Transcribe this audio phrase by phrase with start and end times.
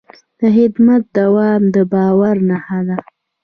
[0.39, 2.97] د خدمت دوام د باور نښه ده.